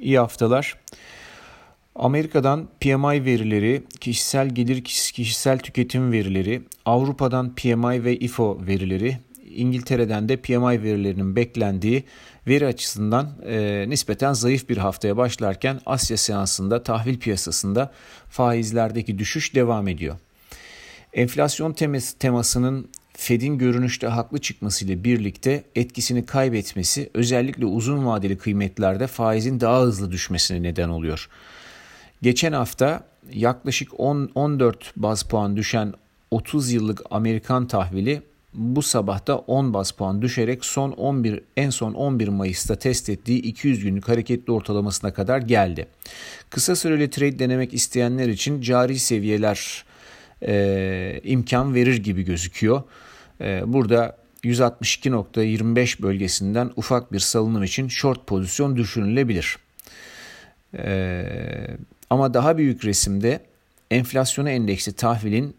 İyi 0.00 0.18
haftalar. 0.18 0.78
Amerika'dan 1.94 2.68
PMI 2.80 3.24
verileri, 3.24 3.82
kişisel 4.00 4.48
gelir, 4.48 4.84
kişisel 4.84 5.58
tüketim 5.58 6.12
verileri, 6.12 6.62
Avrupa'dan 6.84 7.54
PMI 7.54 8.04
ve 8.04 8.16
IFO 8.16 8.58
verileri, 8.66 9.18
İngiltere'den 9.54 10.28
de 10.28 10.36
PMI 10.36 10.82
verilerinin 10.82 11.36
beklendiği 11.36 12.04
veri 12.46 12.66
açısından 12.66 13.30
e, 13.46 13.84
nispeten 13.88 14.32
zayıf 14.32 14.68
bir 14.68 14.76
haftaya 14.76 15.16
başlarken 15.16 15.80
Asya 15.86 16.16
seansında 16.16 16.82
tahvil 16.82 17.18
piyasasında 17.18 17.92
faizlerdeki 18.28 19.18
düşüş 19.18 19.54
devam 19.54 19.88
ediyor. 19.88 20.16
Enflasyon 21.12 21.72
teması, 21.72 22.18
temasının 22.18 22.88
Fed'in 23.16 23.58
görünüşte 23.58 24.06
haklı 24.06 24.38
çıkmasıyla 24.38 25.04
birlikte 25.04 25.64
etkisini 25.74 26.26
kaybetmesi 26.26 27.10
özellikle 27.14 27.66
uzun 27.66 28.06
vadeli 28.06 28.38
kıymetlerde 28.38 29.06
faizin 29.06 29.60
daha 29.60 29.80
hızlı 29.80 30.12
düşmesine 30.12 30.62
neden 30.62 30.88
oluyor. 30.88 31.28
Geçen 32.22 32.52
hafta 32.52 33.04
yaklaşık 33.32 34.00
10 34.00 34.30
14 34.34 34.92
baz 34.96 35.22
puan 35.22 35.56
düşen 35.56 35.94
30 36.30 36.72
yıllık 36.72 37.02
Amerikan 37.10 37.66
tahvili 37.66 38.22
bu 38.54 38.82
sabahta 38.82 39.36
10 39.36 39.74
baz 39.74 39.90
puan 39.90 40.22
düşerek 40.22 40.64
son 40.64 40.90
11 40.90 41.40
en 41.56 41.70
son 41.70 41.94
11 41.94 42.28
Mayıs'ta 42.28 42.76
test 42.76 43.10
ettiği 43.10 43.42
200 43.42 43.84
günlük 43.84 44.08
hareketli 44.08 44.52
ortalamasına 44.52 45.12
kadar 45.12 45.38
geldi. 45.38 45.86
Kısa 46.50 46.76
süreli 46.76 47.10
trade 47.10 47.38
denemek 47.38 47.74
isteyenler 47.74 48.28
için 48.28 48.60
cari 48.60 48.98
seviyeler 48.98 49.84
e, 50.46 51.20
imkan 51.24 51.74
verir 51.74 51.96
gibi 51.96 52.22
gözüküyor. 52.22 52.82
E, 53.40 53.62
burada 53.66 54.16
162.25 54.44 56.02
bölgesinden 56.02 56.70
ufak 56.76 57.12
bir 57.12 57.20
salınım 57.20 57.62
için 57.62 57.88
short 57.88 58.26
pozisyon 58.26 58.76
düşünülebilir. 58.76 59.58
E, 60.78 61.24
ama 62.10 62.34
daha 62.34 62.58
büyük 62.58 62.84
resimde 62.84 63.40
enflasyona 63.90 64.50
endeksi 64.50 64.92
tahvilin 64.92 65.56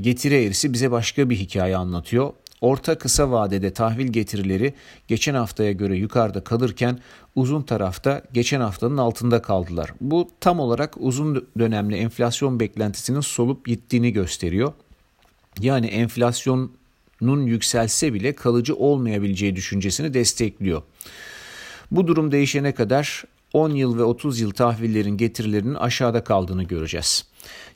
getiri 0.00 0.34
eğrisi 0.34 0.72
bize 0.72 0.90
başka 0.90 1.30
bir 1.30 1.36
hikaye 1.36 1.76
anlatıyor. 1.76 2.32
Orta 2.60 2.98
kısa 2.98 3.30
vadede 3.30 3.72
tahvil 3.72 4.06
getirileri 4.06 4.74
geçen 5.08 5.34
haftaya 5.34 5.72
göre 5.72 5.96
yukarıda 5.96 6.44
kalırken 6.44 6.98
uzun 7.34 7.62
tarafta 7.62 8.22
geçen 8.32 8.60
haftanın 8.60 8.96
altında 8.96 9.42
kaldılar. 9.42 9.92
Bu 10.00 10.28
tam 10.40 10.60
olarak 10.60 10.94
uzun 10.96 11.48
dönemli 11.58 11.96
enflasyon 11.96 12.60
beklentisinin 12.60 13.20
solup 13.20 13.66
gittiğini 13.66 14.12
gösteriyor. 14.12 14.72
Yani 15.60 15.86
enflasyonun 15.86 17.46
yükselse 17.46 18.14
bile 18.14 18.32
kalıcı 18.32 18.74
olmayabileceği 18.76 19.56
düşüncesini 19.56 20.14
destekliyor. 20.14 20.82
Bu 21.90 22.06
durum 22.06 22.32
değişene 22.32 22.74
kadar 22.74 23.24
10 23.52 23.70
yıl 23.70 23.98
ve 23.98 24.02
30 24.02 24.40
yıl 24.40 24.50
tahvillerin 24.50 25.16
getirilerinin 25.16 25.74
aşağıda 25.74 26.24
kaldığını 26.24 26.62
göreceğiz. 26.62 27.24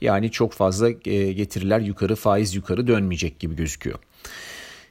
Yani 0.00 0.30
çok 0.30 0.52
fazla 0.52 0.90
e, 0.90 1.32
getiriler 1.32 1.80
yukarı, 1.80 2.16
faiz 2.16 2.54
yukarı 2.54 2.86
dönmeyecek 2.86 3.40
gibi 3.40 3.56
gözüküyor. 3.56 3.98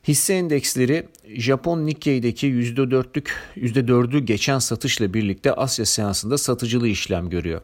Hisse 0.07 0.33
endeksleri 0.33 1.07
Japon 1.35 1.85
Nikkei'deki 1.85 2.47
%4'lük 2.47 3.29
%4'ü 3.57 4.19
geçen 4.19 4.59
satışla 4.59 5.13
birlikte 5.13 5.53
Asya 5.53 5.85
seansında 5.85 6.37
satıcılı 6.37 6.87
işlem 6.87 7.29
görüyor. 7.29 7.61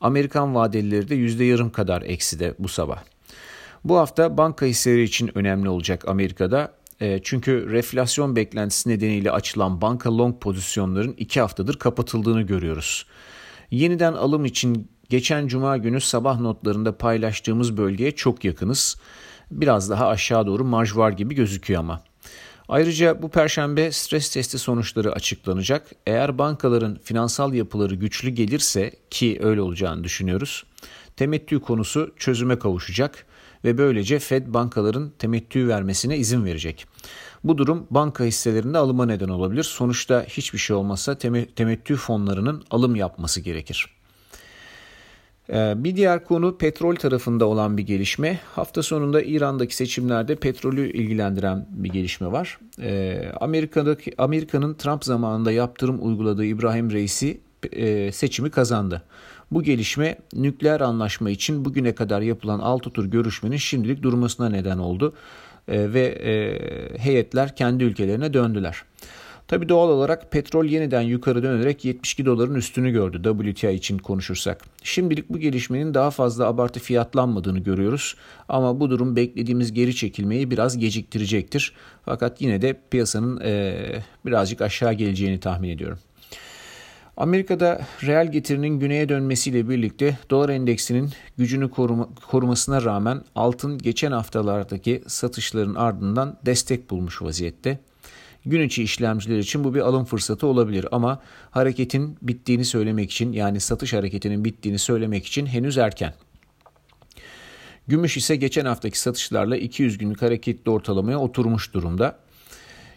Amerikan 0.00 0.54
vadelileri 0.54 1.38
de 1.38 1.44
yarım 1.44 1.70
kadar 1.70 2.02
ekside 2.02 2.54
bu 2.58 2.68
sabah. 2.68 3.02
Bu 3.84 3.96
hafta 3.96 4.36
banka 4.36 4.66
hisseleri 4.66 5.02
için 5.02 5.38
önemli 5.38 5.68
olacak 5.68 6.08
Amerika'da. 6.08 6.72
E, 7.00 7.20
çünkü 7.22 7.70
reflasyon 7.70 8.36
beklentisi 8.36 8.88
nedeniyle 8.88 9.30
açılan 9.30 9.80
banka 9.80 10.18
long 10.18 10.40
pozisyonların 10.40 11.14
iki 11.18 11.40
haftadır 11.40 11.78
kapatıldığını 11.78 12.42
görüyoruz. 12.42 13.06
Yeniden 13.70 14.12
alım 14.12 14.44
için 14.44 14.88
geçen 15.08 15.46
cuma 15.46 15.76
günü 15.76 16.00
sabah 16.00 16.40
notlarında 16.40 16.98
paylaştığımız 16.98 17.76
bölgeye 17.76 18.10
çok 18.10 18.44
yakınız. 18.44 18.96
Biraz 19.60 19.90
daha 19.90 20.08
aşağı 20.08 20.46
doğru 20.46 20.64
marj 20.64 20.96
var 20.96 21.10
gibi 21.10 21.34
gözüküyor 21.34 21.80
ama. 21.80 22.02
Ayrıca 22.68 23.22
bu 23.22 23.28
perşembe 23.28 23.92
stres 23.92 24.30
testi 24.30 24.58
sonuçları 24.58 25.12
açıklanacak. 25.12 25.90
Eğer 26.06 26.38
bankaların 26.38 26.98
finansal 27.02 27.54
yapıları 27.54 27.94
güçlü 27.94 28.30
gelirse 28.30 28.92
ki 29.10 29.38
öyle 29.42 29.60
olacağını 29.60 30.04
düşünüyoruz. 30.04 30.64
Temettü 31.16 31.60
konusu 31.60 32.12
çözüme 32.16 32.58
kavuşacak 32.58 33.26
ve 33.64 33.78
böylece 33.78 34.18
Fed 34.18 34.46
bankaların 34.46 35.12
temettü 35.18 35.68
vermesine 35.68 36.16
izin 36.16 36.44
verecek. 36.44 36.86
Bu 37.44 37.58
durum 37.58 37.86
banka 37.90 38.24
hisselerinde 38.24 38.78
alıma 38.78 39.06
neden 39.06 39.28
olabilir. 39.28 39.62
Sonuçta 39.62 40.24
hiçbir 40.28 40.58
şey 40.58 40.76
olmazsa 40.76 41.18
temettü 41.56 41.96
fonlarının 41.96 42.64
alım 42.70 42.96
yapması 42.96 43.40
gerekir. 43.40 44.01
Ee, 45.50 45.74
bir 45.76 45.96
diğer 45.96 46.24
konu 46.24 46.58
petrol 46.58 46.96
tarafında 46.96 47.46
olan 47.46 47.76
bir 47.78 47.82
gelişme. 47.82 48.40
Hafta 48.54 48.82
sonunda 48.82 49.22
İran'daki 49.22 49.76
seçimlerde 49.76 50.36
petrolü 50.36 50.92
ilgilendiren 50.92 51.66
bir 51.70 51.92
gelişme 51.92 52.32
var. 52.32 52.58
Ee, 52.80 53.32
Amerika'daki 53.40 54.14
Amerika'nın 54.18 54.74
Trump 54.74 55.04
zamanında 55.04 55.52
yaptırım 55.52 56.06
uyguladığı 56.06 56.44
İbrahim 56.44 56.90
Reisi 56.90 57.40
e, 57.72 58.12
seçimi 58.12 58.50
kazandı. 58.50 59.02
Bu 59.50 59.62
gelişme 59.62 60.18
nükleer 60.34 60.80
anlaşma 60.80 61.30
için 61.30 61.64
bugüne 61.64 61.94
kadar 61.94 62.20
yapılan 62.20 62.60
6 62.60 62.90
tur 62.90 63.04
görüşmenin 63.04 63.56
şimdilik 63.56 64.02
durmasına 64.02 64.48
neden 64.48 64.78
oldu 64.78 65.14
ee, 65.68 65.92
ve 65.92 66.00
e, 66.02 66.32
heyetler 66.98 67.56
kendi 67.56 67.84
ülkelerine 67.84 68.34
döndüler. 68.34 68.84
Tabi 69.48 69.68
doğal 69.68 69.88
olarak 69.88 70.32
petrol 70.32 70.64
yeniden 70.64 71.00
yukarı 71.00 71.42
dönerek 71.42 71.84
72 71.84 72.26
doların 72.26 72.54
üstünü 72.54 72.90
gördü 72.90 73.22
WTI 73.52 73.72
için 73.72 73.98
konuşursak. 73.98 74.64
Şimdilik 74.82 75.28
bu 75.28 75.38
gelişmenin 75.38 75.94
daha 75.94 76.10
fazla 76.10 76.46
abartı 76.46 76.80
fiyatlanmadığını 76.80 77.58
görüyoruz 77.58 78.14
ama 78.48 78.80
bu 78.80 78.90
durum 78.90 79.16
beklediğimiz 79.16 79.72
geri 79.72 79.96
çekilmeyi 79.96 80.50
biraz 80.50 80.78
geciktirecektir. 80.78 81.72
Fakat 82.04 82.40
yine 82.40 82.62
de 82.62 82.80
piyasanın 82.90 83.40
e, 83.40 83.74
birazcık 84.26 84.60
aşağı 84.60 84.92
geleceğini 84.92 85.40
tahmin 85.40 85.68
ediyorum. 85.68 85.98
Amerika'da 87.16 87.80
reel 88.02 88.32
getirinin 88.32 88.80
güneye 88.80 89.08
dönmesiyle 89.08 89.68
birlikte 89.68 90.18
dolar 90.30 90.48
endeksinin 90.48 91.10
gücünü 91.38 91.70
koruma, 91.70 92.08
korumasına 92.30 92.82
rağmen 92.82 93.22
altın 93.34 93.78
geçen 93.78 94.12
haftalardaki 94.12 95.02
satışların 95.06 95.74
ardından 95.74 96.38
destek 96.46 96.90
bulmuş 96.90 97.22
vaziyette. 97.22 97.78
Gün 98.46 98.60
içi 98.60 98.82
işlemciler 98.82 99.38
için 99.38 99.64
bu 99.64 99.74
bir 99.74 99.80
alım 99.80 100.04
fırsatı 100.04 100.46
olabilir 100.46 100.86
ama 100.92 101.22
hareketin 101.50 102.18
bittiğini 102.22 102.64
söylemek 102.64 103.10
için 103.10 103.32
yani 103.32 103.60
satış 103.60 103.92
hareketinin 103.92 104.44
bittiğini 104.44 104.78
söylemek 104.78 105.26
için 105.26 105.46
henüz 105.46 105.78
erken. 105.78 106.14
Gümüş 107.88 108.16
ise 108.16 108.36
geçen 108.36 108.64
haftaki 108.64 108.98
satışlarla 109.00 109.56
200 109.56 109.98
günlük 109.98 110.22
hareketli 110.22 110.70
ortalamaya 110.70 111.18
oturmuş 111.18 111.74
durumda. 111.74 112.18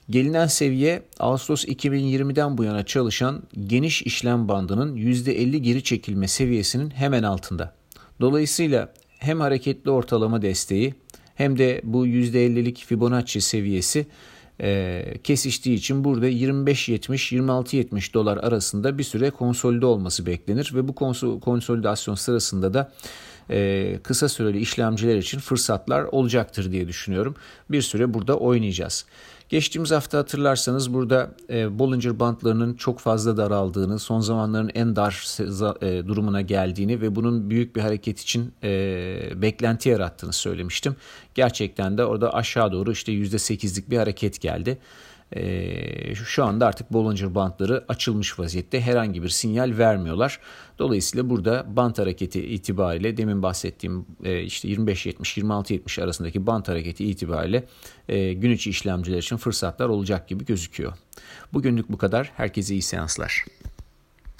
Gelinen 0.09 0.47
seviye 0.47 1.03
Ağustos 1.19 1.65
2020'den 1.65 2.57
bu 2.57 2.63
yana 2.63 2.85
çalışan 2.85 3.43
geniş 3.67 4.01
işlem 4.01 4.47
bandının 4.47 4.95
%50 4.97 5.57
geri 5.57 5.83
çekilme 5.83 6.27
seviyesinin 6.27 6.89
hemen 6.89 7.23
altında. 7.23 7.75
Dolayısıyla 8.21 8.93
hem 9.19 9.39
hareketli 9.39 9.91
ortalama 9.91 10.41
desteği 10.41 10.93
hem 11.35 11.57
de 11.57 11.81
bu 11.83 12.07
%50'lik 12.07 12.85
Fibonacci 12.85 13.41
seviyesi 13.41 14.05
e, 14.61 15.03
kesiştiği 15.23 15.77
için 15.77 16.03
burada 16.03 16.29
25-70-26-70 16.29 18.13
dolar 18.13 18.37
arasında 18.37 18.97
bir 18.97 19.03
süre 19.03 19.29
konsolide 19.29 19.85
olması 19.85 20.25
beklenir 20.25 20.71
ve 20.75 20.87
bu 20.87 20.95
konsolidasyon 21.39 22.15
sırasında 22.15 22.73
da 22.73 22.91
e, 23.49 23.99
kısa 24.03 24.29
süreli 24.29 24.59
işlemciler 24.59 25.17
için 25.17 25.39
fırsatlar 25.39 26.03
olacaktır 26.03 26.71
diye 26.71 26.87
düşünüyorum. 26.87 27.35
Bir 27.71 27.81
süre 27.81 28.13
burada 28.13 28.37
oynayacağız. 28.37 29.05
Geçtiğimiz 29.49 29.91
hafta 29.91 30.17
hatırlarsanız 30.17 30.93
burada 30.93 31.31
e, 31.49 31.79
Bollinger 31.79 32.19
bantlarının 32.19 32.73
çok 32.73 32.99
fazla 32.99 33.37
daraldığını, 33.37 33.99
son 33.99 34.19
zamanların 34.19 34.71
en 34.75 34.95
dar 34.95 35.25
e, 35.81 36.07
durumuna 36.07 36.41
geldiğini 36.41 37.01
ve 37.01 37.15
bunun 37.15 37.49
büyük 37.49 37.75
bir 37.75 37.81
hareket 37.81 38.19
için 38.19 38.53
beklenti 39.41 39.89
yarattığını 39.89 40.33
söylemiştim. 40.33 40.95
Gerçekten 41.35 41.97
de 41.97 42.05
orada 42.05 42.33
aşağı 42.33 42.71
doğru 42.71 42.91
işte 42.91 43.11
%8'lik 43.11 43.89
bir 43.89 43.97
hareket 43.97 44.41
geldi. 44.41 44.77
Ee, 45.35 46.15
şu 46.15 46.43
anda 46.43 46.67
artık 46.67 46.93
Bollinger 46.93 47.35
bantları 47.35 47.85
açılmış 47.87 48.39
vaziyette 48.39 48.81
herhangi 48.81 49.23
bir 49.23 49.29
sinyal 49.29 49.77
vermiyorlar. 49.77 50.39
Dolayısıyla 50.79 51.29
burada 51.29 51.65
bant 51.67 51.99
hareketi 51.99 52.47
itibariyle 52.47 53.17
demin 53.17 53.43
bahsettiğim 53.43 54.05
e, 54.23 54.41
işte 54.41 54.67
25-70-26-70 54.67 56.03
arasındaki 56.03 56.47
bant 56.47 56.67
hareketi 56.67 57.05
itibariyle 57.05 57.63
e, 58.09 58.33
gün 58.33 58.51
içi 58.51 58.69
işlemciler 58.69 59.17
için 59.17 59.37
fırsatlar 59.37 59.89
olacak 59.89 60.27
gibi 60.27 60.45
gözüküyor. 60.45 60.93
Bugünlük 61.53 61.89
bu 61.89 61.97
kadar. 61.97 62.31
Herkese 62.35 62.73
iyi 62.73 62.81
seanslar. 62.81 63.45